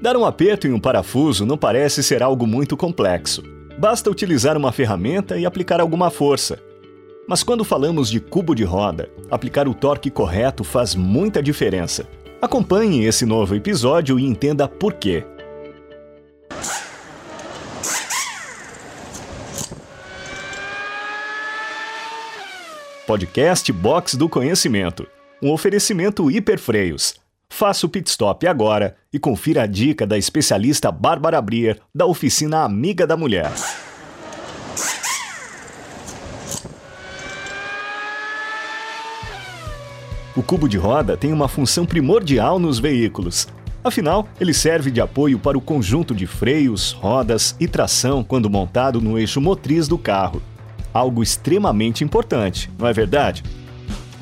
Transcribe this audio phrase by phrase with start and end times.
[0.00, 3.42] Dar um aperto em um parafuso não parece ser algo muito complexo.
[3.78, 6.58] Basta utilizar uma ferramenta e aplicar alguma força.
[7.26, 12.06] Mas quando falamos de cubo de roda, aplicar o torque correto faz muita diferença.
[12.40, 15.24] Acompanhe esse novo episódio e entenda por quê.
[23.06, 25.06] Podcast Box do Conhecimento.
[25.42, 27.23] Um oferecimento hiperfreios.
[27.56, 32.64] Faça o pit stop agora e confira a dica da especialista Bárbara Brier, da oficina
[32.64, 33.52] Amiga da Mulher.
[40.36, 43.46] O cubo de roda tem uma função primordial nos veículos.
[43.84, 49.00] Afinal, ele serve de apoio para o conjunto de freios, rodas e tração quando montado
[49.00, 50.42] no eixo motriz do carro.
[50.92, 53.44] Algo extremamente importante, não é verdade?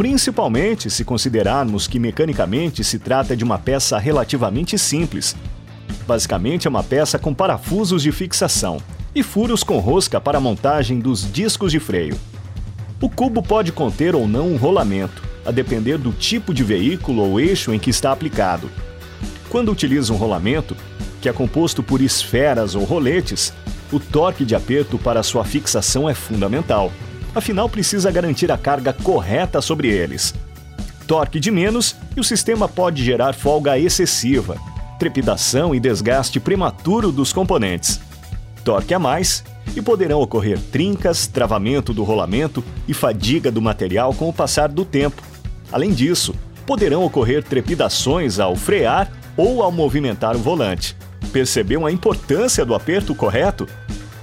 [0.02, 5.36] Principalmente se considerarmos que mecanicamente se trata de uma peça relativamente simples.
[6.08, 8.78] Basicamente é uma peça com parafusos de fixação
[9.14, 12.18] e furos com rosca para a montagem dos discos de freio.
[13.00, 17.38] O cubo pode conter ou não um rolamento, a depender do tipo de veículo ou
[17.38, 18.68] eixo em que está aplicado.
[19.48, 20.76] Quando utiliza um rolamento,
[21.20, 23.52] que é composto por esferas ou roletes,
[23.92, 26.90] o torque de aperto para sua fixação é fundamental.
[27.34, 30.34] Afinal, precisa garantir a carga correta sobre eles.
[31.06, 34.56] Torque de menos e o sistema pode gerar folga excessiva,
[34.98, 38.00] trepidação e desgaste prematuro dos componentes.
[38.64, 39.42] Torque a mais
[39.74, 44.84] e poderão ocorrer trincas, travamento do rolamento e fadiga do material com o passar do
[44.84, 45.22] tempo,
[45.72, 46.34] Além disso,
[46.66, 50.94] poderão ocorrer trepidações ao frear ou ao movimentar o volante.
[51.32, 53.66] Percebeu a importância do aperto correto?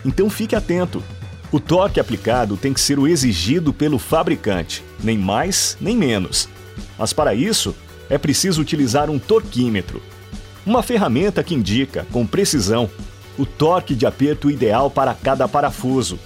[0.05, 1.03] Então fique atento.
[1.51, 6.47] O torque aplicado tem que ser o exigido pelo fabricante, nem mais nem menos.
[6.97, 7.75] Mas para isso,
[8.09, 10.01] é preciso utilizar um torquímetro,
[10.65, 12.89] uma ferramenta que indica, com precisão,
[13.37, 16.19] o torque de aperto ideal para cada parafuso,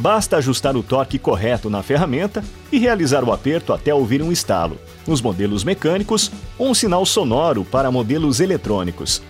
[0.00, 4.78] Basta ajustar o torque correto na ferramenta e realizar o aperto até ouvir um estalo,
[5.06, 9.20] nos modelos mecânicos ou um sinal sonoro para modelos eletrônicos.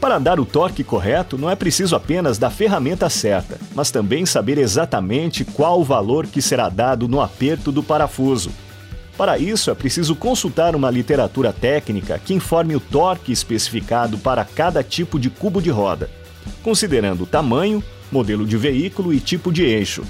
[0.00, 4.56] Para dar o torque correto, não é preciso apenas da ferramenta certa, mas também saber
[4.56, 8.50] exatamente qual o valor que será dado no aperto do parafuso.
[9.16, 14.84] Para isso, é preciso consultar uma literatura técnica que informe o torque especificado para cada
[14.84, 16.08] tipo de cubo de roda,
[16.62, 17.82] considerando o tamanho,
[18.12, 20.04] modelo de veículo e tipo de eixo.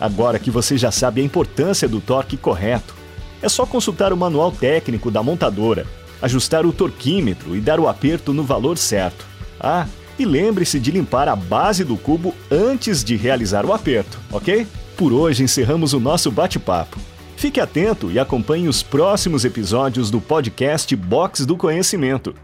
[0.00, 2.96] Agora que você já sabe a importância do torque correto,
[3.40, 5.86] é só consultar o manual técnico da montadora,
[6.24, 9.26] ajustar o torquímetro e dar o aperto no valor certo.
[9.60, 9.86] Ah,
[10.18, 14.66] e lembre-se de limpar a base do cubo antes de realizar o aperto, ok?
[14.96, 16.98] Por hoje encerramos o nosso bate-papo.
[17.36, 22.34] Fique atento e acompanhe os próximos episódios do podcast Box do Conhecimento.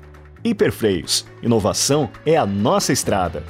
[0.44, 1.24] Hiperfreios.
[1.42, 3.42] Inovação é a nossa estrada.